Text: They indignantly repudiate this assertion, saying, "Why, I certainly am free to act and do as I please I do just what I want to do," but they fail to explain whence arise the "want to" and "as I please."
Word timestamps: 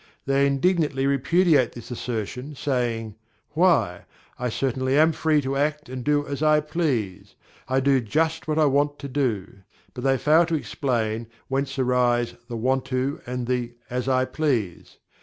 They 0.25 0.47
indignantly 0.47 1.05
repudiate 1.05 1.73
this 1.73 1.91
assertion, 1.91 2.55
saying, 2.55 3.17
"Why, 3.51 4.05
I 4.39 4.49
certainly 4.49 4.97
am 4.97 5.11
free 5.11 5.41
to 5.41 5.55
act 5.55 5.89
and 5.89 6.03
do 6.03 6.25
as 6.25 6.41
I 6.41 6.59
please 6.59 7.35
I 7.67 7.81
do 7.81 8.01
just 8.01 8.47
what 8.47 8.57
I 8.57 8.65
want 8.65 8.97
to 8.97 9.07
do," 9.07 9.59
but 9.93 10.03
they 10.03 10.17
fail 10.17 10.43
to 10.47 10.55
explain 10.55 11.27
whence 11.49 11.77
arise 11.77 12.33
the 12.47 12.57
"want 12.57 12.85
to" 12.85 13.21
and 13.27 13.75
"as 13.91 14.09
I 14.09 14.25
please." 14.25 14.97